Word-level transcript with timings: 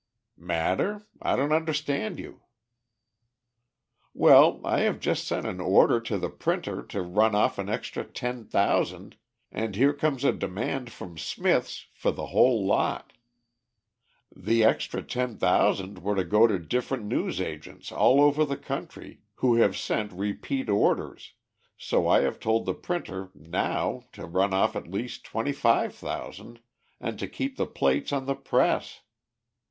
"Matter? 0.39 1.05
I 1.21 1.35
don't 1.35 1.51
understand 1.51 2.17
you." 2.17 2.41
"Well, 4.15 4.59
I 4.65 4.79
have 4.79 4.99
just 4.99 5.27
sent 5.27 5.45
an 5.45 5.61
order 5.61 6.01
to 6.01 6.17
the 6.17 6.31
printer 6.31 6.81
to 6.81 7.03
run 7.03 7.35
off 7.35 7.59
an 7.59 7.69
extra 7.69 8.03
ten 8.03 8.43
thousand, 8.45 9.15
and 9.51 9.75
here 9.75 9.93
comes 9.93 10.23
a 10.23 10.31
demand 10.33 10.91
from 10.91 11.19
Smith's 11.19 11.85
for 11.93 12.09
the 12.11 12.25
whole 12.33 12.65
lot. 12.65 13.13
The 14.35 14.63
extra 14.63 15.03
ten 15.03 15.37
thousand 15.37 15.99
were 15.99 16.15
to 16.15 16.23
go 16.23 16.47
to 16.47 16.57
different 16.57 17.03
newsagents 17.05 17.91
all 17.91 18.21
over 18.21 18.43
the 18.43 18.57
country 18.57 19.21
who 19.35 19.57
have 19.57 19.77
sent 19.77 20.13
repeat 20.13 20.67
orders, 20.67 21.33
so 21.77 22.07
I 22.07 22.21
have 22.21 22.39
told 22.39 22.65
the 22.65 22.73
printer 22.73 23.29
now 23.35 24.05
to 24.13 24.25
run 24.25 24.51
off 24.51 24.75
at 24.75 24.87
least 24.89 25.23
twenty 25.25 25.53
five 25.53 25.93
thousand, 25.93 26.59
and 26.99 27.19
to 27.19 27.27
keep 27.27 27.57
the 27.57 27.67
plates 27.67 28.11
on 28.11 28.25
the 28.25 28.33
press. 28.33 29.01